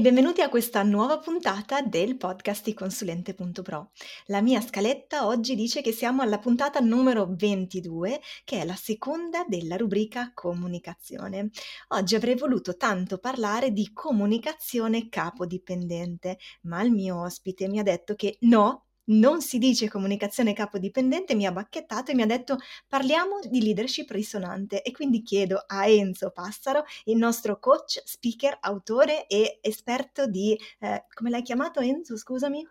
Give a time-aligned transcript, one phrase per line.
[0.00, 3.90] Benvenuti a questa nuova puntata del podcast di consulente.pro.
[4.28, 9.44] La mia scaletta oggi dice che siamo alla puntata numero 22, che è la seconda
[9.46, 11.50] della rubrica comunicazione.
[11.88, 18.14] Oggi avrei voluto tanto parlare di comunicazione capodipendente, ma il mio ospite mi ha detto
[18.14, 23.38] che no, non si dice comunicazione capodipendente, mi ha bacchettato e mi ha detto parliamo
[23.48, 29.58] di leadership risonante e quindi chiedo a Enzo Passaro, il nostro coach, speaker, autore e
[29.62, 32.66] esperto di, eh, come l'hai chiamato Enzo, scusami?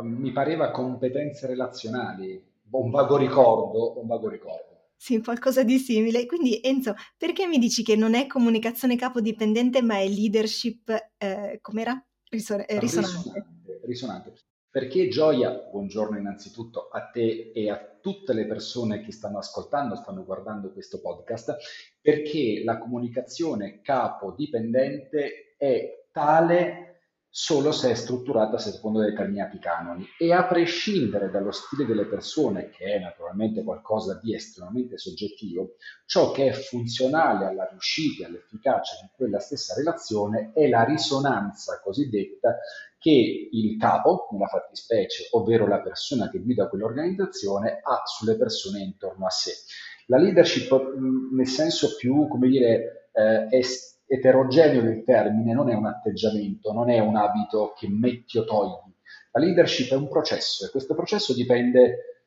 [0.00, 4.70] Mi pareva competenze relazionali, un vago ricordo, un vago ricordo.
[4.96, 6.24] Sì, qualcosa di simile.
[6.26, 11.92] Quindi Enzo, perché mi dici che non è comunicazione capodipendente ma è leadership, eh, com'era?
[11.92, 12.78] Eh, risonante.
[12.78, 13.80] risonante.
[13.82, 14.32] Risonante.
[14.72, 20.24] Perché gioia, buongiorno innanzitutto a te e a tutte le persone che stanno ascoltando, stanno
[20.24, 21.58] guardando questo podcast,
[22.00, 26.91] perché la comunicazione capo-dipendente è tale
[27.34, 32.84] solo se è strutturata secondo determinati canoni e a prescindere dallo stile delle persone, che
[32.84, 39.08] è naturalmente qualcosa di estremamente soggettivo, ciò che è funzionale alla riuscita e all'efficacia di
[39.16, 42.58] quella stessa relazione è la risonanza cosiddetta
[42.98, 49.24] che il capo, nella fattispecie, ovvero la persona che guida quell'organizzazione, ha sulle persone intorno
[49.24, 49.52] a sé.
[50.06, 50.70] La leadership,
[51.32, 56.90] nel senso più, come dire, eh, est- eterogeneo del termine non è un atteggiamento, non
[56.90, 58.92] è un abito che metti o togli.
[59.32, 62.26] La leadership è un processo e questo processo dipende,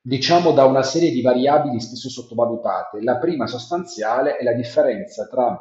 [0.00, 3.00] diciamo, da una serie di variabili spesso sottovalutate.
[3.00, 5.56] La prima sostanziale è la differenza tra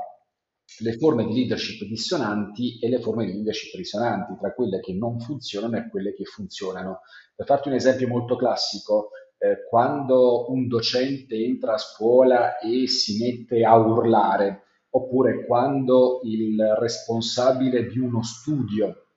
[0.79, 5.19] le forme di leadership dissonanti e le forme di leadership risonanti, tra quelle che non
[5.19, 7.01] funzionano e quelle che funzionano.
[7.35, 13.19] Per farti un esempio molto classico, eh, quando un docente entra a scuola e si
[13.19, 14.63] mette a urlare,
[14.95, 19.07] oppure quando il responsabile di uno studio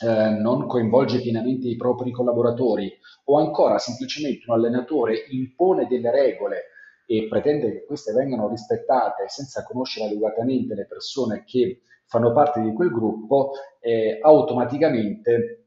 [0.00, 2.92] eh, non coinvolge pienamente i propri collaboratori
[3.24, 6.62] o ancora semplicemente un allenatore impone delle regole
[7.06, 12.72] e pretende che queste vengano rispettate senza conoscere adeguatamente le persone che fanno parte di
[12.72, 15.66] quel gruppo, eh, automaticamente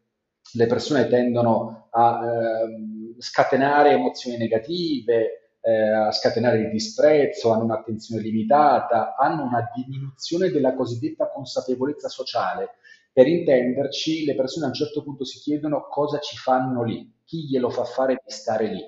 [0.54, 8.22] le persone tendono a eh, scatenare emozioni negative, eh, a scatenare il disprezzo, hanno un'attenzione
[8.22, 12.72] limitata, hanno una diminuzione della cosiddetta consapevolezza sociale.
[13.14, 17.48] Per intenderci, le persone a un certo punto si chiedono cosa ci fanno lì, chi
[17.48, 18.82] glielo fa fare di stare lì.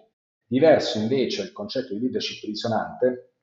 [0.45, 3.33] Diverso invece il concetto di leadership risonante,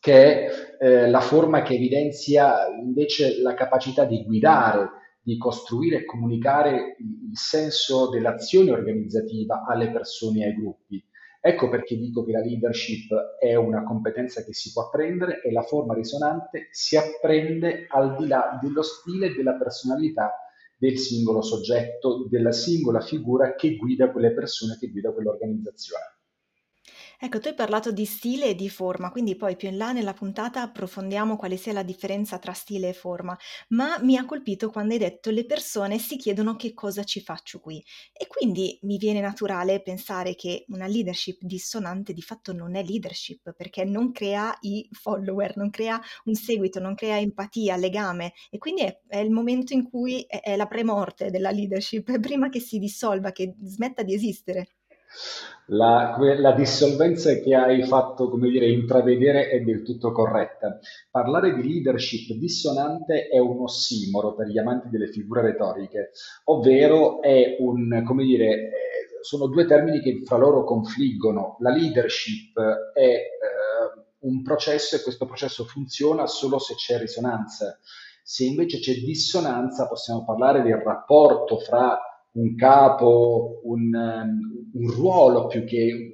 [0.00, 4.88] che è eh, la forma che evidenzia invece la capacità di guidare,
[5.22, 11.04] di costruire e comunicare il senso dell'azione organizzativa alle persone e ai gruppi.
[11.42, 15.62] Ecco perché dico che la leadership è una competenza che si può apprendere e la
[15.62, 20.34] forma risonante si apprende al di là dello stile e della personalità
[20.76, 26.19] del singolo soggetto, della singola figura che guida quelle persone, che guida quell'organizzazione.
[27.22, 30.14] Ecco, tu hai parlato di stile e di forma, quindi poi più in là nella
[30.14, 33.36] puntata approfondiamo quale sia la differenza tra stile e forma,
[33.68, 37.60] ma mi ha colpito quando hai detto le persone si chiedono che cosa ci faccio
[37.60, 37.82] qui
[38.12, 43.52] e quindi mi viene naturale pensare che una leadership dissonante di fatto non è leadership
[43.54, 48.80] perché non crea i follower, non crea un seguito, non crea empatia, legame e quindi
[48.82, 52.78] è, è il momento in cui è, è la premorte della leadership, prima che si
[52.78, 54.68] dissolva, che smetta di esistere.
[55.66, 60.80] La, la, dissolvenza che hai fatto, come dire, intravedere è del tutto corretta.
[61.10, 66.10] Parlare di leadership dissonante è un ossimoro per gli amanti delle figure retoriche,
[66.44, 68.70] ovvero è un, come dire, eh,
[69.20, 71.56] sono due termini che fra loro confliggono.
[71.60, 72.58] La leadership
[72.92, 73.20] è eh,
[74.20, 77.78] un processo e questo processo funziona solo se c'è risonanza.
[78.22, 81.98] Se invece c'è dissonanza, possiamo parlare del rapporto fra
[82.32, 83.92] un capo, un,
[84.72, 86.10] un ruolo più che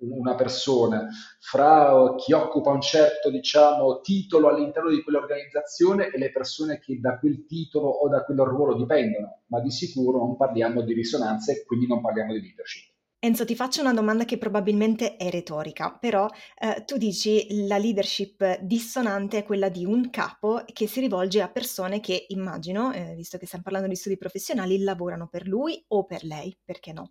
[0.00, 1.08] una persona,
[1.40, 7.18] fra chi occupa un certo diciamo, titolo all'interno di quell'organizzazione e le persone che da
[7.18, 11.64] quel titolo o da quel ruolo dipendono, ma di sicuro non parliamo di risonanza e
[11.64, 12.97] quindi non parliamo di leadership.
[13.20, 18.60] Enzo, ti faccio una domanda che probabilmente è retorica, però eh, tu dici la leadership
[18.60, 23.36] dissonante è quella di un capo che si rivolge a persone che immagino, eh, visto
[23.36, 27.10] che stiamo parlando di studi professionali, lavorano per lui o per lei, perché no?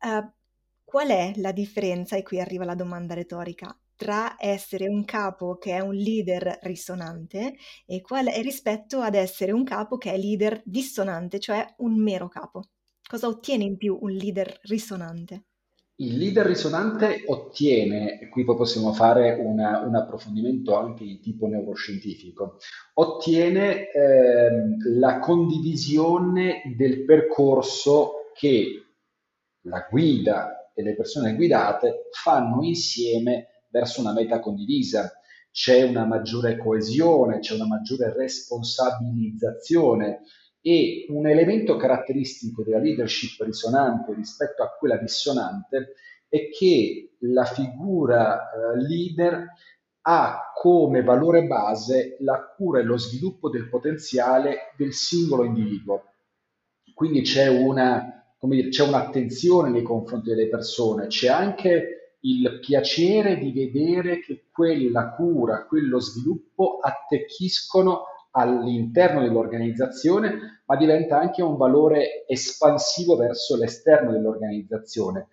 [0.00, 0.26] Uh,
[0.82, 5.72] qual è la differenza, e qui arriva la domanda retorica, tra essere un capo che
[5.76, 7.54] è un leader risonante
[7.84, 12.28] e, qual è, rispetto ad essere un capo che è leader dissonante, cioè un mero
[12.28, 12.62] capo?
[13.06, 15.44] Cosa ottiene in più un leader risonante?
[15.96, 21.46] Il leader risonante ottiene, e qui poi possiamo fare una- un approfondimento anche di tipo
[21.46, 22.56] neuroscientifico,
[22.94, 28.80] ottiene ehm, la condivisione del percorso che
[29.66, 35.12] la guida e le persone guidate fanno insieme verso una meta condivisa.
[35.52, 40.22] C'è una maggiore coesione, c'è una maggiore responsabilizzazione
[40.66, 45.92] e un elemento caratteristico della leadership risonante rispetto a quella dissonante
[46.26, 49.46] è che la figura eh, leader
[50.06, 56.14] ha come valore base la cura e lo sviluppo del potenziale del singolo individuo.
[56.94, 63.52] Quindi c'è una, dire, c'è un'attenzione nei confronti delle persone, c'è anche il piacere di
[63.52, 68.04] vedere che quella cura, quello sviluppo attecchiscono
[68.36, 75.28] all'interno dell'organizzazione, ma diventa anche un valore espansivo verso l'esterno dell'organizzazione.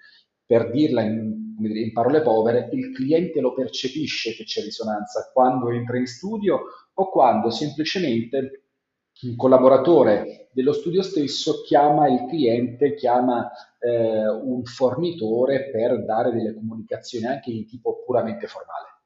[0.46, 5.98] Per dirla in, in parole povere, il cliente lo percepisce che c'è risonanza quando entra
[5.98, 6.62] in studio
[6.94, 8.66] o quando semplicemente
[9.24, 13.50] un collaboratore dello studio stesso chiama il cliente, chiama
[13.80, 19.01] eh, un fornitore per dare delle comunicazioni anche di tipo puramente formale.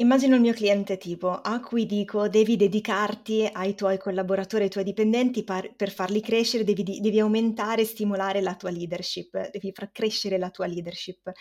[0.00, 4.84] Immagino il mio cliente tipo a cui dico devi dedicarti ai tuoi collaboratori, ai tuoi
[4.84, 9.90] dipendenti par- per farli crescere, devi, devi aumentare e stimolare la tua leadership, devi far
[9.90, 11.32] crescere la tua leadership.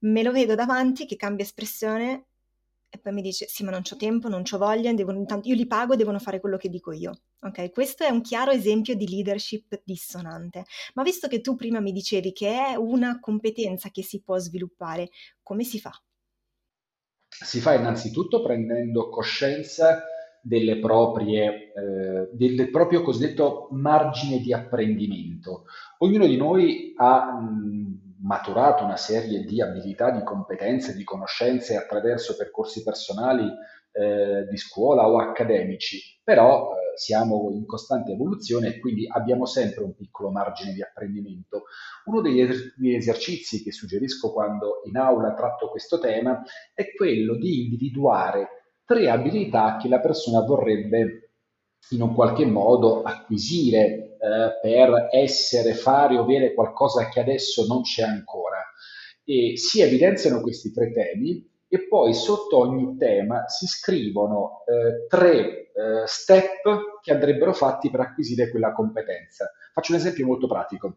[0.00, 2.26] Me lo vedo davanti che cambia espressione
[2.88, 5.54] e poi mi dice sì ma non ho tempo, non ho voglia, devono, intanto, io
[5.54, 7.12] li pago devono fare quello che dico io.
[7.40, 10.64] Ok, questo è un chiaro esempio di leadership dissonante.
[10.94, 15.10] Ma visto che tu prima mi dicevi che è una competenza che si può sviluppare,
[15.42, 15.92] come si fa?
[17.42, 20.02] Si fa innanzitutto prendendo coscienza
[20.40, 25.64] delle proprie, eh, del proprio cosiddetto margine di apprendimento.
[25.98, 32.36] Ognuno di noi ha mh, maturato una serie di abilità, di competenze, di conoscenze attraverso
[32.36, 33.44] percorsi personali
[33.92, 39.84] eh, di scuola o accademici, però eh, siamo in costante evoluzione e quindi abbiamo sempre
[39.84, 41.64] un piccolo margine di apprendimento.
[42.06, 46.42] Uno degli, es- degli esercizi che suggerisco quando in aula tratto questo tema
[46.74, 51.32] è quello di individuare tre abilità che la persona vorrebbe
[51.90, 57.82] in un qualche modo acquisire eh, per essere, fare o avere qualcosa che adesso non
[57.82, 58.58] c'è ancora.
[59.24, 65.70] E si evidenziano questi tre temi e poi sotto ogni tema si scrivono eh, tre
[65.72, 69.50] eh, step che andrebbero fatti per acquisire quella competenza.
[69.72, 70.96] Faccio un esempio molto pratico.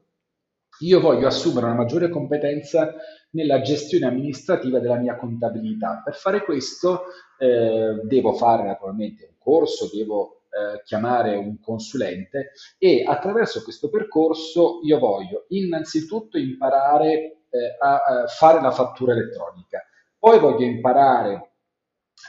[0.82, 2.94] Io voglio assumere una maggiore competenza
[3.32, 6.02] nella gestione amministrativa della mia contabilità.
[6.04, 7.04] Per fare questo
[7.38, 14.80] eh, devo fare naturalmente un corso, devo eh, chiamare un consulente e attraverso questo percorso
[14.84, 19.84] io voglio innanzitutto imparare eh, a, a fare la fattura elettronica
[20.20, 21.54] poi voglio imparare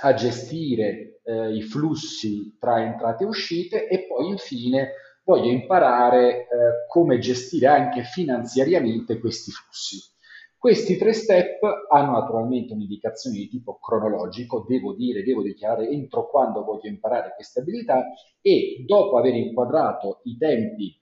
[0.03, 4.93] a gestire eh, i flussi tra entrate e uscite e poi infine
[5.25, 6.47] voglio imparare eh,
[6.89, 9.99] come gestire anche finanziariamente questi flussi.
[10.57, 11.59] Questi tre step
[11.91, 17.61] hanno naturalmente un'indicazione di tipo cronologico, devo dire, devo dichiarare entro quando voglio imparare queste
[17.61, 18.05] abilità
[18.43, 21.01] e dopo aver inquadrato i tempi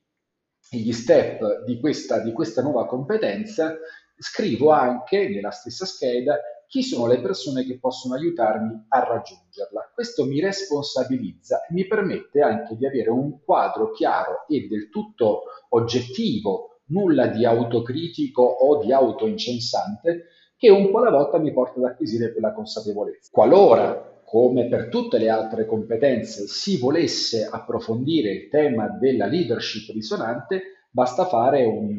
[0.71, 3.77] e gli step di questa, di questa nuova competenza,
[4.17, 9.91] scrivo anche nella stessa scheda chi sono le persone che possono aiutarmi a raggiungerla.
[9.95, 15.45] Questo mi responsabilizza e mi permette anche di avere un quadro chiaro e del tutto
[15.71, 20.27] oggettivo, nulla di autocritico o di autoincensante,
[20.59, 23.31] che un po' alla volta mi porta ad acquisire quella consapevolezza.
[23.33, 30.87] Qualora, come per tutte le altre competenze, si volesse approfondire il tema della leadership risonante,
[30.91, 31.97] basta fare un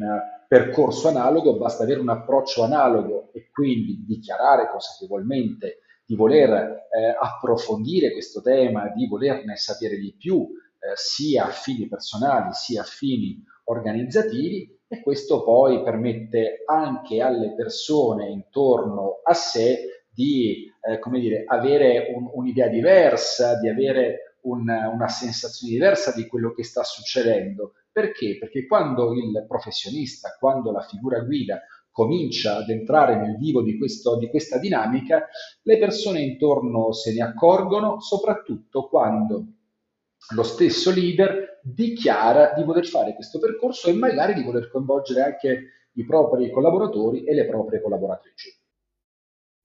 [0.50, 8.10] percorso analogo, basta avere un approccio analogo e quindi dichiarare consapevolmente di voler eh, approfondire
[8.10, 13.40] questo tema, di volerne sapere di più, eh, sia a fini personali sia a fini
[13.66, 21.44] organizzativi e questo poi permette anche alle persone intorno a sé di eh, come dire,
[21.46, 27.74] avere un, un'idea diversa, di avere un, una sensazione diversa di quello che sta succedendo
[27.92, 28.38] perché?
[28.38, 34.16] Perché quando il professionista, quando la figura guida comincia ad entrare nel vivo di, questo,
[34.16, 35.26] di questa dinamica,
[35.62, 39.44] le persone intorno se ne accorgono, soprattutto quando
[40.34, 45.64] lo stesso leader dichiara di voler fare questo percorso e magari di voler coinvolgere anche
[45.94, 48.58] i propri collaboratori e le proprie collaboratrici.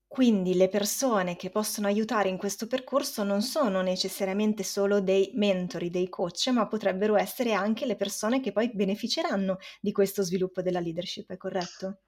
[0.08, 5.90] Quindi le persone che possono aiutare in questo percorso non sono necessariamente solo dei mentori,
[5.90, 10.80] dei coach, ma potrebbero essere anche le persone che poi beneficeranno di questo sviluppo della
[10.80, 11.98] leadership, è corretto?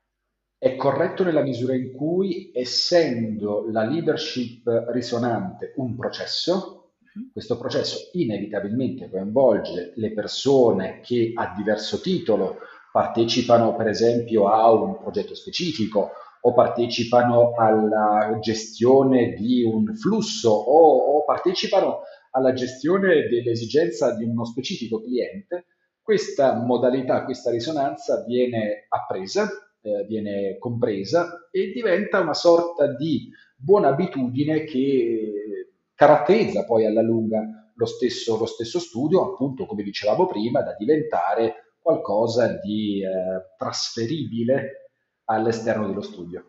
[0.57, 7.31] È corretto nella misura in cui, essendo la leadership risonante un processo, mhm.
[7.33, 12.59] questo processo inevitabilmente coinvolge le persone che a diverso titolo
[12.90, 21.16] partecipano per esempio a un progetto specifico o partecipano alla gestione di un flusso o,
[21.16, 22.00] o partecipano
[22.33, 25.66] alla gestione dell'esigenza di uno specifico cliente,
[26.02, 29.49] questa modalità, questa risonanza viene appresa
[29.80, 37.73] eh, viene compresa e diventa una sorta di buona abitudine che caratterizza poi alla lunga
[37.75, 44.88] lo stesso, lo stesso studio, appunto come dicevamo prima, da diventare qualcosa di eh, trasferibile
[45.29, 46.45] all'esterno dello studio.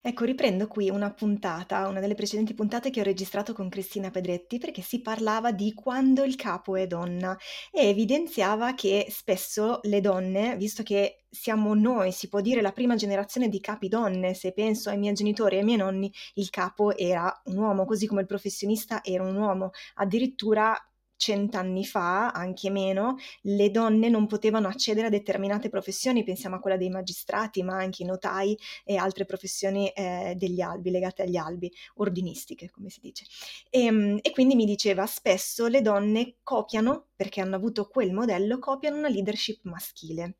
[0.00, 4.58] Ecco, riprendo qui una puntata, una delle precedenti puntate che ho registrato con Cristina Pedretti,
[4.58, 7.36] perché si parlava di quando il capo è donna
[7.72, 12.94] e evidenziava che spesso le donne, visto che siamo noi, si può dire, la prima
[12.94, 16.96] generazione di capi donne, se penso ai miei genitori e ai miei nonni, il capo
[16.96, 20.72] era un uomo, così come il professionista era un uomo, addirittura
[21.16, 26.76] cent'anni fa, anche meno, le donne non potevano accedere a determinate professioni, pensiamo a quella
[26.76, 31.72] dei magistrati, ma anche i notai e altre professioni eh, degli albi, legate agli albi,
[31.96, 33.24] ordinistiche, come si dice.
[33.70, 38.58] E, ehm, e quindi mi diceva, spesso le donne copiano, perché hanno avuto quel modello,
[38.58, 40.36] copiano una leadership maschile.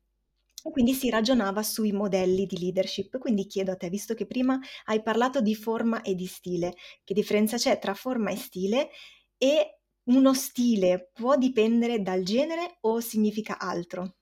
[0.71, 3.17] Quindi si ragionava sui modelli di leadership.
[3.19, 7.13] Quindi chiedo a te, visto che prima hai parlato di forma e di stile, che
[7.13, 8.89] differenza c'è tra forma e stile
[9.37, 9.76] e
[10.07, 14.15] uno stile può dipendere dal genere o significa altro?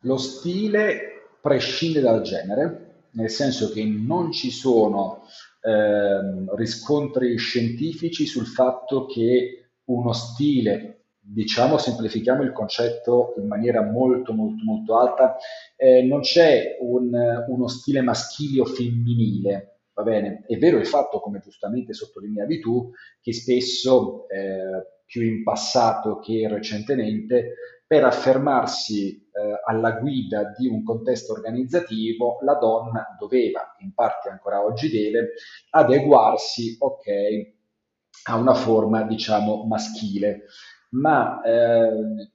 [0.00, 5.22] Lo stile prescinde dal genere, nel senso che non ci sono
[5.62, 14.32] eh, riscontri scientifici sul fatto che uno stile, diciamo semplifichiamo il concetto in maniera molto
[14.32, 15.36] molto molto alta,
[15.76, 17.10] eh, non c'è un,
[17.48, 22.90] uno stile maschile o femminile, Va bene, è vero il fatto, come giustamente sottolineavi tu,
[23.18, 27.54] che spesso, eh, più in passato che recentemente,
[27.86, 34.62] per affermarsi eh, alla guida di un contesto organizzativo, la donna doveva, in parte ancora
[34.62, 35.32] oggi deve,
[35.70, 37.04] adeguarsi, ok,
[38.28, 40.42] a una forma, diciamo, maschile.
[40.90, 41.88] Ma eh,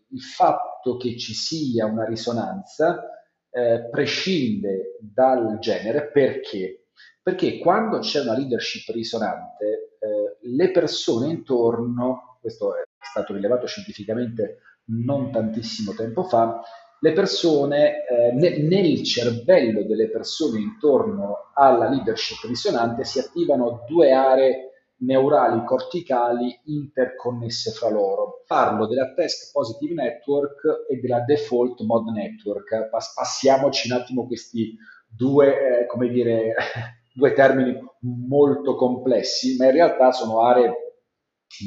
[0.07, 3.03] il fatto che ci sia una risonanza
[3.51, 6.80] eh, prescinde dal genere perché?
[7.23, 14.59] Perché quando c'è una leadership risonante, eh, le persone intorno, questo è stato rilevato scientificamente
[14.85, 16.61] non tantissimo tempo fa,
[17.03, 24.11] le persone, eh, ne, nel cervello delle persone intorno alla leadership risonante si attivano due
[24.11, 24.69] aree
[25.01, 28.43] neurali corticali interconnesse fra loro.
[28.45, 32.89] Parlo della Task Positive Network e della Default Mode Network.
[32.89, 34.75] passiamoci un attimo questi
[35.07, 36.53] due, eh, come dire,
[37.13, 40.91] due termini molto complessi, ma in realtà sono aree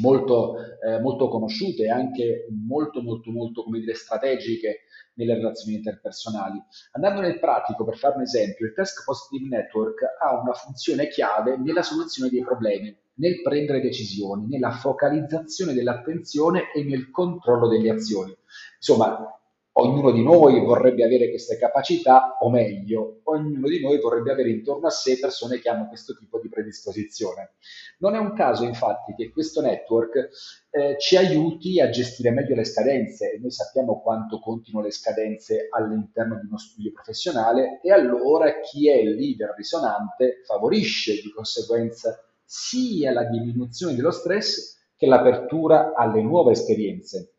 [0.00, 4.84] molto, eh, molto conosciute e anche molto, molto, molto, come dire, strategiche
[5.14, 6.60] nelle relazioni interpersonali.
[6.92, 11.56] Andando nel pratico, per fare un esempio, il Task Positive Network ha una funzione chiave
[11.58, 18.34] nella soluzione dei problemi, nel prendere decisioni, nella focalizzazione dell'attenzione e nel controllo delle azioni.
[18.76, 19.33] Insomma,
[19.76, 24.86] Ognuno di noi vorrebbe avere queste capacità, o meglio, ognuno di noi vorrebbe avere intorno
[24.86, 27.54] a sé persone che hanno questo tipo di predisposizione.
[27.98, 30.28] Non è un caso, infatti, che questo network
[30.70, 33.32] eh, ci aiuti a gestire meglio le scadenze.
[33.32, 38.88] E noi sappiamo quanto contino le scadenze all'interno di uno studio professionale e allora chi
[38.88, 46.22] è il leader risonante favorisce di conseguenza sia la diminuzione dello stress che l'apertura alle
[46.22, 47.33] nuove esperienze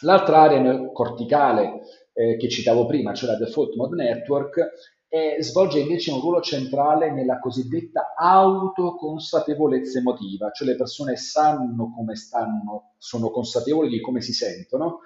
[0.00, 1.80] L'altra area corticale
[2.12, 4.70] eh, che citavo prima, cioè la Default Mode Network,
[5.08, 12.16] eh, svolge invece un ruolo centrale nella cosiddetta autoconsapevolezza emotiva, cioè le persone sanno come
[12.16, 15.00] stanno, sono consapevoli di come si sentono,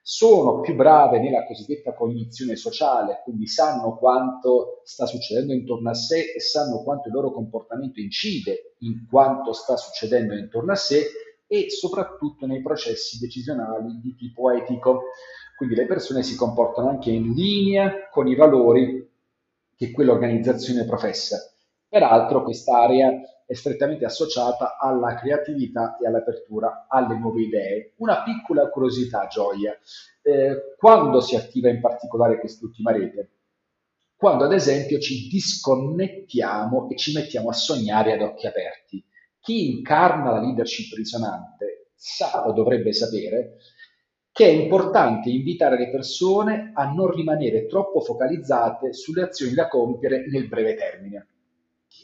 [0.00, 6.32] sono più brave nella cosiddetta cognizione sociale, quindi sanno quanto sta succedendo intorno a sé
[6.34, 11.04] e sanno quanto il loro comportamento incide in quanto sta succedendo intorno a sé
[11.48, 15.04] e soprattutto nei processi decisionali di tipo etico.
[15.56, 19.10] Quindi le persone si comportano anche in linea con i valori
[19.74, 21.38] che quell'organizzazione professa.
[21.88, 23.10] Peraltro quest'area
[23.46, 27.94] è strettamente associata alla creatività e all'apertura alle nuove idee.
[27.96, 29.76] Una piccola curiosità, Gioia,
[30.22, 33.30] eh, quando si attiva in particolare quest'ultima rete?
[34.16, 39.02] Quando ad esempio ci disconnettiamo e ci mettiamo a sognare ad occhi aperti
[39.40, 43.56] chi incarna la leadership risonante sa o dovrebbe sapere
[44.38, 50.28] che è importante invitare le persone a non rimanere troppo focalizzate sulle azioni da compiere
[50.28, 51.26] nel breve termine.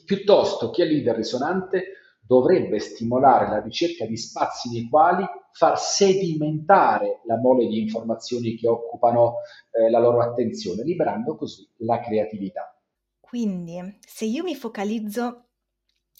[0.04, 1.92] Piuttosto chi è leader risonante
[2.26, 8.66] dovrebbe stimolare la ricerca di spazi nei quali far sedimentare la mole di informazioni che
[8.66, 9.34] occupano
[9.70, 12.76] eh, la loro attenzione, liberando così la creatività.
[13.20, 15.43] Quindi, se io mi focalizzo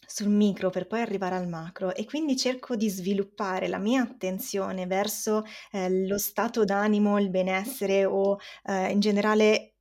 [0.07, 4.87] sul micro per poi arrivare al macro e quindi cerco di sviluppare la mia attenzione
[4.87, 9.75] verso eh, lo stato d'animo, il benessere o eh, in generale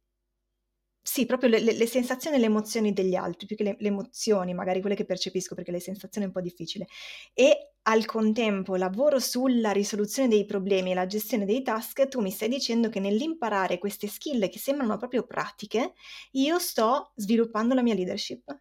[1.05, 4.53] sì, proprio le, le, sensazioni e le emozioni degli altri, più che le, le, emozioni,
[4.53, 6.87] magari quelle che percepisco, perché le sensazioni è un po' difficile.
[7.33, 12.31] E al contempo lavoro sulla risoluzione dei problemi e la gestione dei task, tu mi
[12.31, 15.93] stai dicendo che nell'imparare queste skill che sembrano proprio pratiche,
[16.31, 18.57] io sto sviluppando la mia leadership.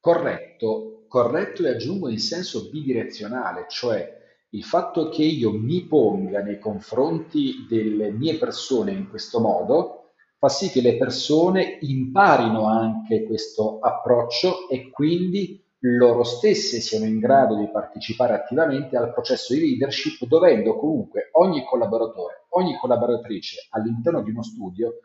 [0.00, 4.16] Corretto, corretto e aggiungo in senso bidirezionale, cioè
[4.50, 10.48] il fatto che io mi ponga nei confronti delle mie persone in questo modo fa
[10.48, 17.56] sì che le persone imparino anche questo approccio e quindi loro stesse siano in grado
[17.56, 24.30] di partecipare attivamente al processo di leadership, dovendo comunque ogni collaboratore, ogni collaboratrice all'interno di
[24.30, 25.00] uno studio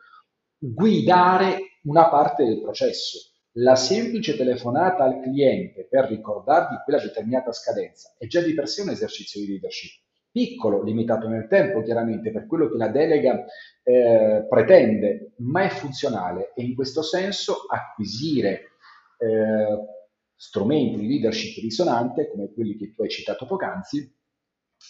[0.58, 3.31] guidare una parte del processo.
[3.56, 8.80] La semplice telefonata al cliente per ricordargli quella determinata scadenza è già di per sé
[8.80, 10.00] un esercizio di leadership.
[10.30, 13.44] Piccolo, limitato nel tempo chiaramente per quello che la delega
[13.82, 18.70] eh, pretende, ma è funzionale e in questo senso acquisire
[19.18, 19.86] eh,
[20.34, 24.16] strumenti di leadership risonante come quelli che tu hai citato poc'anzi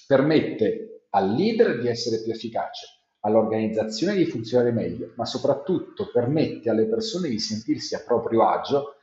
[0.07, 2.87] permette al leader di essere più efficace,
[3.23, 8.97] all'organizzazione di funzionare meglio, ma soprattutto permette alle persone di sentirsi a proprio agio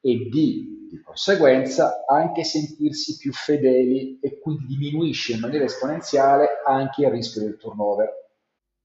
[0.00, 7.02] e di, di conseguenza anche sentirsi più fedeli e quindi diminuisce in maniera esponenziale anche
[7.02, 8.22] il rischio del turnover.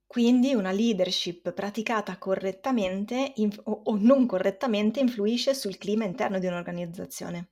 [0.08, 7.50] Quindi una leadership praticata correttamente inf- o, non correttamente influisce sul clima interno di un'organizzazione.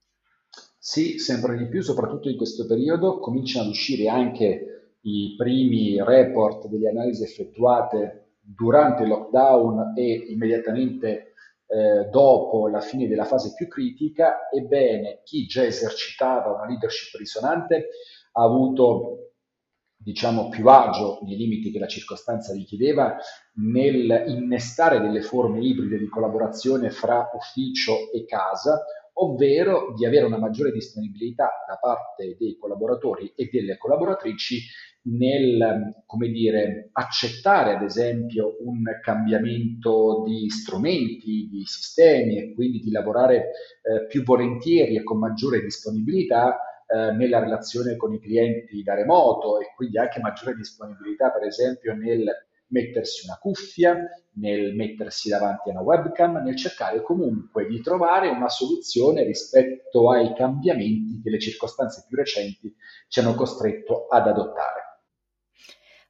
[0.80, 6.67] Sì, sempre di più, soprattutto in questo periodo, cominciano ad uscire anche i primi report
[6.67, 11.33] delle analisi effettuate durante il lockdown e immediatamente
[11.67, 17.89] eh, dopo la fine della fase più critica, ebbene chi già esercitava una leadership risonante
[18.33, 19.33] ha avuto
[19.99, 23.17] diciamo più agio nei limiti che la circostanza richiedeva
[23.55, 30.38] nel innestare delle forme ibride di collaborazione fra ufficio e casa, ovvero di avere una
[30.38, 34.62] maggiore disponibilità da parte dei collaboratori e delle collaboratrici
[35.10, 42.91] nel, come dire, accettare ad esempio un cambiamento di strumenti, di sistemi e quindi di
[42.91, 48.96] lavorare eh, più volentieri e con maggiore disponibilità eh, nella relazione con i clienti da
[48.96, 52.26] remoto e quindi anche maggiore disponibilità per esempio nel
[52.70, 53.98] mettersi una cuffia,
[54.34, 60.34] nel mettersi davanti a una webcam, nel cercare comunque di trovare una soluzione rispetto ai
[60.36, 62.76] cambiamenti che le circostanze più recenti
[63.08, 64.87] ci hanno costretto ad adottare.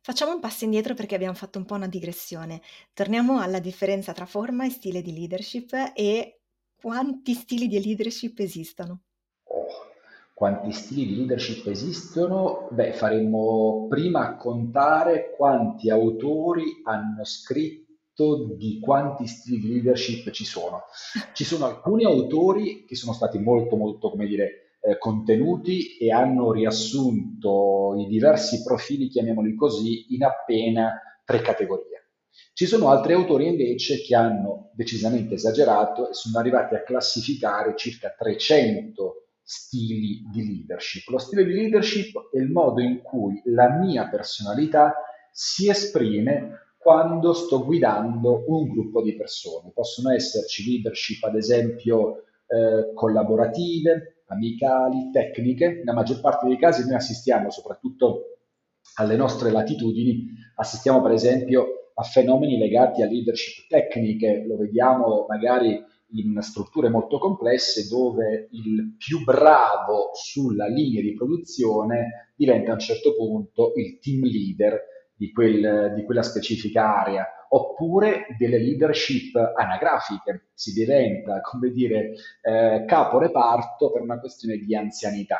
[0.07, 2.61] Facciamo un passo indietro perché abbiamo fatto un po' una digressione.
[2.93, 6.43] Torniamo alla differenza tra forma e stile di leadership e
[6.81, 9.01] quanti stili di leadership esistono.
[9.49, 9.65] Oh,
[10.33, 12.69] quanti stili di leadership esistono?
[12.71, 20.83] Beh, faremmo prima contare quanti autori hanno scritto di quanti stili di leadership ci sono.
[21.33, 26.53] Ci sono alcuni autori che sono stati molto, molto, come dire, eh, contenuti e hanno
[26.53, 32.11] riassunto i diversi profili, chiamiamoli così, in appena tre categorie.
[32.53, 38.15] Ci sono altri autori invece che hanno decisamente esagerato e sono arrivati a classificare circa
[38.17, 41.07] 300 stili di leadership.
[41.09, 44.93] Lo stile di leadership è il modo in cui la mia personalità
[45.31, 49.71] si esprime quando sto guidando un gruppo di persone.
[49.73, 55.75] Possono esserci leadership, ad esempio, eh, collaborative, amicali, tecniche.
[55.77, 58.39] Nella maggior parte dei casi noi assistiamo soprattutto
[58.95, 65.83] alle nostre latitudini, assistiamo per esempio a fenomeni legati a leadership tecniche, lo vediamo magari
[66.11, 72.79] in strutture molto complesse dove il più bravo sulla linea di produzione diventa a un
[72.79, 74.79] certo punto il team leader
[75.17, 82.83] di, quel, di quella specifica area oppure delle leadership anagrafiche, si diventa, come dire, eh,
[82.85, 85.39] capo reparto per una questione di anzianità.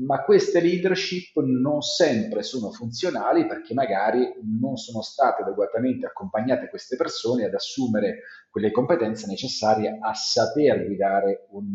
[0.00, 6.94] Ma queste leadership non sempre sono funzionali perché magari non sono state adeguatamente accompagnate queste
[6.94, 11.74] persone ad assumere quelle competenze necessarie a saper guidare un,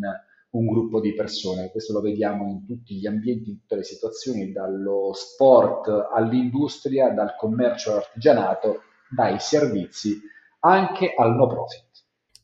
[0.53, 1.71] un gruppo di persone.
[1.71, 7.35] Questo lo vediamo in tutti gli ambienti, in tutte le situazioni, dallo sport all'industria, dal
[7.37, 10.19] commercio all'artigianato, dai servizi
[10.59, 11.92] anche al no profit.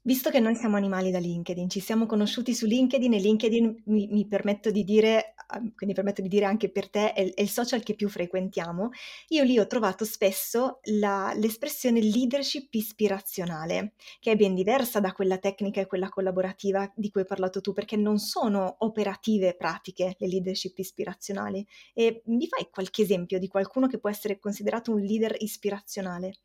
[0.02, 4.08] Visto che noi siamo animali da LinkedIn, ci siamo conosciuti su LinkedIn e LinkedIn mi,
[4.08, 5.36] mi permetto di dire,
[5.76, 8.92] quindi permetto di dire anche per te, è, è, il social che più frequentiamo,
[9.30, 15.38] io lì ho trovato spesso la, l'espressione leadership ispirazionale, che è ben diversa da quella
[15.38, 20.28] tecnica e quella collaborativa di cui hai parlato tu, perché non sono operative pratiche le
[20.28, 21.66] leadership ispirazionali.
[21.94, 26.36] E mi fai qualche esempio di qualcuno che può essere considerato un leader ispirazionale?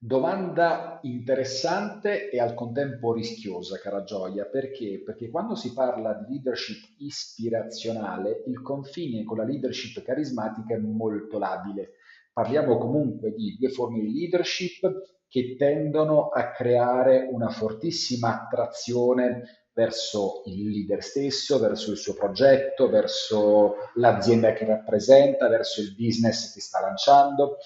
[0.00, 5.02] Domanda interessante e al contempo rischiosa, cara Gioia, perché?
[5.04, 11.36] Perché quando si parla di leadership ispirazionale, il confine con la leadership carismatica è molto
[11.40, 11.94] labile.
[12.32, 14.88] Parliamo comunque di due forme di leadership
[15.26, 22.88] che tendono a creare una fortissima attrazione verso il leader stesso, verso il suo progetto,
[22.88, 27.56] verso l'azienda che rappresenta, verso il business che sta lanciando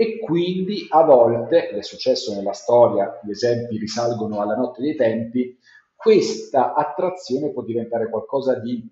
[0.00, 4.96] e quindi a volte, ed è successo nella storia, gli esempi risalgono alla notte dei
[4.96, 5.58] tempi,
[5.94, 8.82] questa attrazione può diventare qualcosa di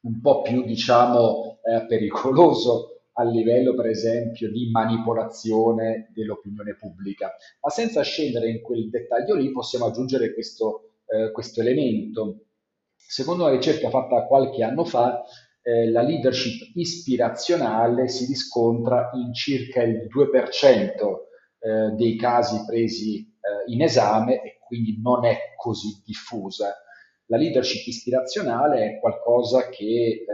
[0.00, 7.32] un po' più, diciamo, eh, pericoloso a livello, per esempio, di manipolazione dell'opinione pubblica.
[7.62, 12.48] Ma senza scendere in quel dettaglio lì, possiamo aggiungere questo, eh, questo elemento.
[12.94, 15.24] Secondo una ricerca fatta qualche anno fa,
[15.66, 20.90] eh, la leadership ispirazionale si riscontra in circa il 2%
[21.58, 26.74] eh, dei casi presi eh, in esame e quindi non è così diffusa.
[27.26, 30.24] La leadership ispirazionale è qualcosa che eh,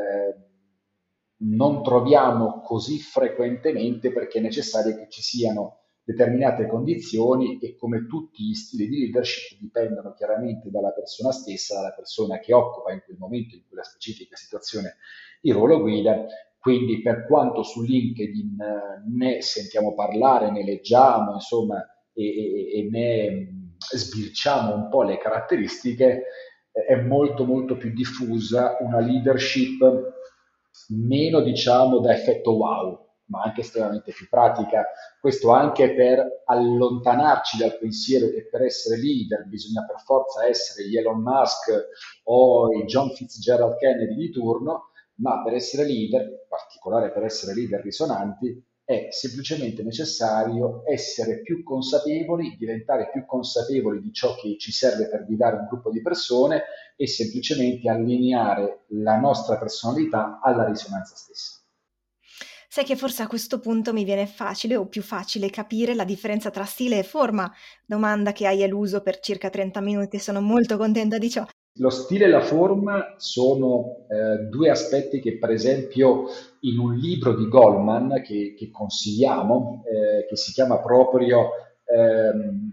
[1.42, 5.79] non troviamo così frequentemente perché è necessario che ci siano
[6.10, 11.92] determinate condizioni e come tutti gli stili di leadership dipendono chiaramente dalla persona stessa, dalla
[11.92, 14.96] persona che occupa in quel momento, in quella specifica situazione,
[15.42, 16.26] il ruolo guida.
[16.58, 22.88] Quindi per quanto su LinkedIn eh, ne sentiamo parlare, ne leggiamo, insomma, e, e, e
[22.90, 26.24] ne sbirciamo un po' le caratteristiche,
[26.70, 29.78] è molto molto più diffusa una leadership
[30.88, 34.84] meno diciamo da effetto wow, ma anche estremamente più pratica.
[35.18, 40.96] Questo anche per allontanarci dal pensiero che per essere leader bisogna per forza essere gli
[40.96, 41.70] Elon Musk
[42.24, 47.54] o i John Fitzgerald Kennedy di turno, ma per essere leader, in particolare per essere
[47.54, 54.72] leader risonanti, è semplicemente necessario essere più consapevoli, diventare più consapevoli di ciò che ci
[54.72, 56.64] serve per guidare un gruppo di persone
[56.96, 61.59] e semplicemente allineare la nostra personalità alla risonanza stessa.
[62.72, 66.50] Sai che forse a questo punto mi viene facile o più facile capire la differenza
[66.50, 67.52] tra stile e forma,
[67.84, 71.44] domanda che hai eluso per circa 30 minuti e sono molto contenta di ciò.
[71.80, 76.26] Lo stile e la forma sono eh, due aspetti che per esempio
[76.60, 81.48] in un libro di Goldman che, che consigliamo, eh, che si chiama proprio
[81.86, 82.70] ehm,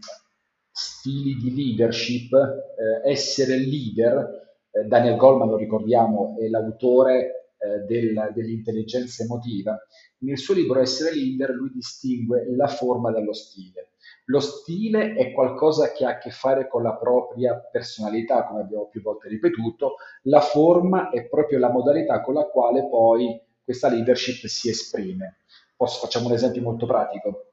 [0.70, 7.37] Stili di leadership, eh, essere leader, eh, Daniel Goldman lo ricordiamo è l'autore
[7.86, 9.78] del, dell'intelligenza emotiva,
[10.20, 13.92] nel suo libro Essere leader lui distingue la forma dallo stile.
[14.26, 18.88] Lo stile è qualcosa che ha a che fare con la propria personalità, come abbiamo
[18.88, 24.46] più volte ripetuto, la forma è proprio la modalità con la quale poi questa leadership
[24.46, 25.38] si esprime.
[25.76, 27.52] Posso, facciamo un esempio molto pratico.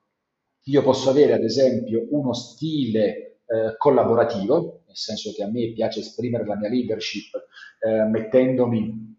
[0.65, 6.01] Io posso avere ad esempio uno stile eh, collaborativo, nel senso che a me piace
[6.01, 7.35] esprimere la mia leadership
[7.81, 9.15] eh, mettendomi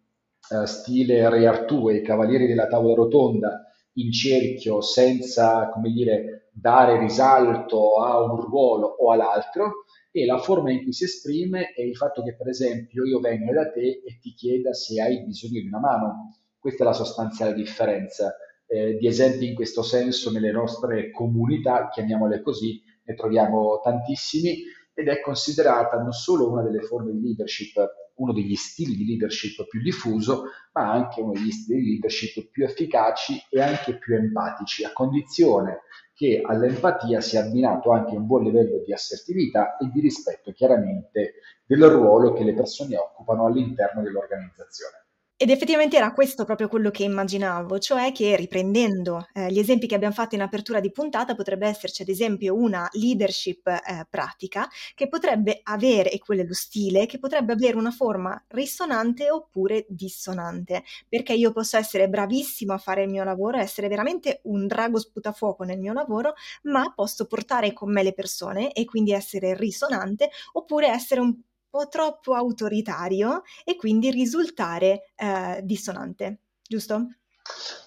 [0.49, 6.49] eh, stile Re Artù e i Cavalieri della Tavola Rotonda in cerchio senza, come dire,
[6.51, 11.81] dare risalto a un ruolo o all'altro e la forma in cui si esprime è
[11.81, 15.59] il fatto che per esempio io vengo da te e ti chieda se hai bisogno
[15.59, 16.37] di una mano.
[16.57, 18.33] Questa è la sostanziale differenza.
[18.67, 25.07] Eh, di esempi in questo senso nelle nostre comunità, chiamiamole così, ne troviamo tantissimi ed
[25.09, 27.77] è considerata non solo una delle forme di leadership
[28.15, 32.63] uno degli stili di leadership più diffuso, ma anche uno degli stili di leadership più
[32.63, 35.81] efficaci e anche più empatici, a condizione
[36.13, 41.33] che all'empatia sia abbinato anche un buon livello di assertività e di rispetto chiaramente
[41.65, 45.04] del ruolo che le persone occupano all'interno dell'organizzazione.
[45.37, 49.95] Ed effettivamente era questo proprio quello che immaginavo, cioè che riprendendo eh, gli esempi che
[49.95, 55.09] abbiamo fatto in apertura di puntata, potrebbe esserci ad esempio una leadership eh, pratica che
[55.09, 60.83] potrebbe avere, e quello è lo stile, che potrebbe avere una forma risonante oppure dissonante,
[61.09, 65.65] perché io posso essere bravissimo a fare il mio lavoro, essere veramente un drago sputafuoco
[65.65, 70.87] nel mio lavoro, ma posso portare con me le persone e quindi essere risonante, oppure
[70.87, 71.35] essere un
[71.75, 77.07] po' troppo autoritario e quindi risultare eh, dissonante, giusto?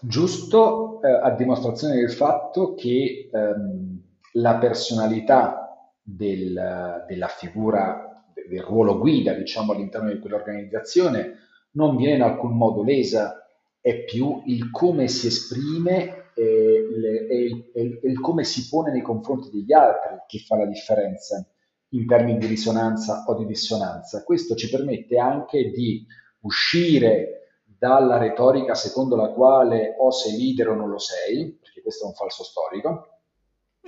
[0.02, 8.98] Giusto, eh, a dimostrazione del fatto che ehm, la personalità del, della figura, del ruolo
[8.98, 11.36] guida, diciamo, all'interno di quell'organizzazione
[11.72, 13.42] non viene in alcun modo lesa,
[13.80, 17.70] è più il come si esprime e, le, e, il,
[18.02, 21.42] e il come si pone nei confronti degli altri che fa la differenza
[21.90, 24.24] in termini di risonanza o di dissonanza.
[24.24, 26.04] Questo ci permette anche di
[26.40, 32.04] uscire dalla retorica secondo la quale o sei leader o non lo sei, perché questo
[32.04, 33.20] è un falso storico.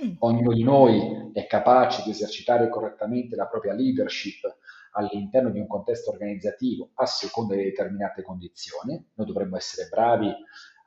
[0.03, 0.13] Mm.
[0.19, 4.57] Ognuno di noi è capace di esercitare correttamente la propria leadership
[4.93, 8.93] all'interno di un contesto organizzativo a seconda di determinate condizioni.
[9.13, 10.33] Noi dovremmo essere bravi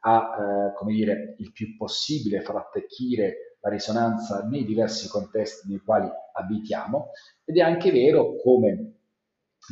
[0.00, 0.36] a,
[0.70, 6.10] eh, come dire, il più possibile far attecchire la risonanza nei diversi contesti nei quali
[6.34, 7.10] abitiamo
[7.44, 8.92] ed è anche vero come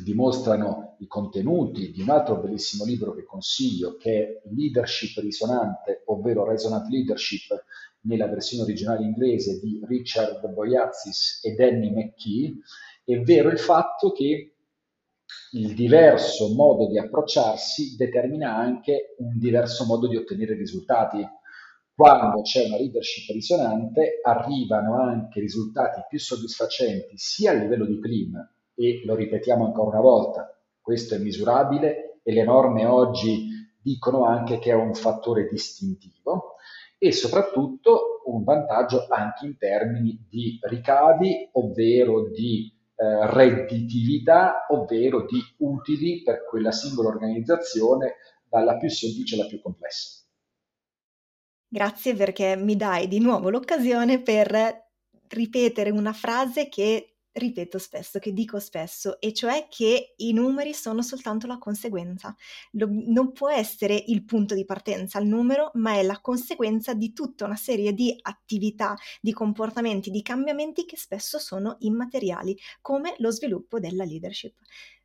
[0.03, 6.45] dimostrano i contenuti di un altro bellissimo libro che consiglio, che è Leadership risonante, ovvero
[6.45, 7.65] Resonant Leadership,
[8.03, 12.55] nella versione originale inglese di Richard Boyatzis e Danny McKee,
[13.05, 14.55] è vero il fatto che
[15.53, 21.27] il diverso modo di approcciarsi determina anche un diverso modo di ottenere risultati.
[21.95, 28.51] Quando c'è una leadership risonante arrivano anche risultati più soddisfacenti sia a livello di clima
[28.75, 33.47] e lo ripetiamo ancora una volta, questo è misurabile e le norme oggi
[33.79, 36.55] dicono anche che è un fattore distintivo
[36.97, 45.43] e soprattutto un vantaggio anche in termini di ricavi, ovvero di eh, redditività, ovvero di
[45.59, 48.15] utili per quella singola organizzazione
[48.49, 50.22] dalla più semplice alla più complessa.
[51.75, 54.91] Grazie perché mi dai di nuovo l'occasione per
[55.29, 61.01] ripetere una frase che ripeto spesso, che dico spesso, e cioè che i numeri sono
[61.01, 62.37] soltanto la conseguenza.
[62.73, 67.15] Lo, non può essere il punto di partenza il numero, ma è la conseguenza di
[67.15, 73.31] tutta una serie di attività, di comportamenti, di cambiamenti che spesso sono immateriali, come lo
[73.31, 74.59] sviluppo della leadership.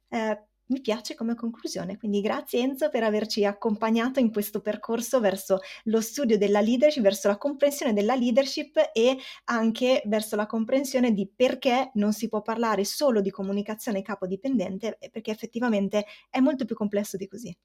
[0.09, 1.97] Eh, mi piace come conclusione.
[1.97, 7.27] Quindi grazie Enzo per averci accompagnato in questo percorso verso lo studio della leadership, verso
[7.27, 12.83] la comprensione della leadership e anche verso la comprensione di perché non si può parlare
[12.85, 17.55] solo di comunicazione capodipendente, perché effettivamente è molto più complesso di così.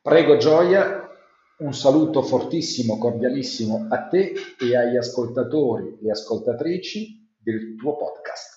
[0.00, 1.08] Prego Gioia,
[1.58, 8.47] un saluto fortissimo, cordialissimo a te e agli ascoltatori e ascoltatrici del tuo podcast.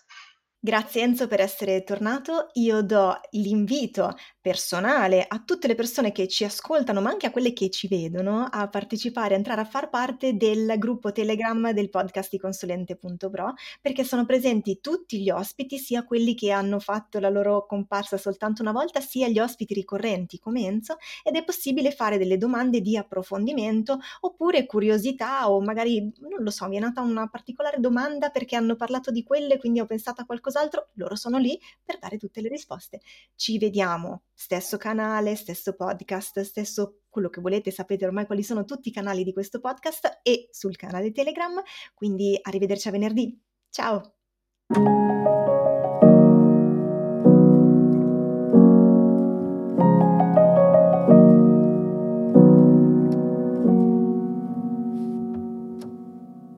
[0.63, 2.49] Grazie Enzo per essere tornato.
[2.53, 7.51] Io do l'invito personale a tutte le persone che ci ascoltano, ma anche a quelle
[7.51, 12.29] che ci vedono, a partecipare, a entrare a far parte del gruppo Telegram del podcast
[12.29, 17.65] di consulente.pro, perché sono presenti tutti gli ospiti, sia quelli che hanno fatto la loro
[17.65, 22.37] comparsa soltanto una volta, sia gli ospiti ricorrenti come Enzo, ed è possibile fare delle
[22.37, 27.79] domande di approfondimento oppure curiosità o magari, non lo so, mi è nata una particolare
[27.79, 31.57] domanda perché hanno parlato di quelle, quindi ho pensato a qualcosa qualcos'altro, loro sono lì
[31.83, 32.99] per dare tutte le risposte.
[33.35, 38.89] Ci vediamo, stesso canale, stesso podcast, stesso quello che volete, sapete ormai quali sono tutti
[38.89, 41.61] i canali di questo podcast e sul canale Telegram,
[41.93, 43.39] quindi arrivederci a venerdì.
[43.69, 44.15] Ciao!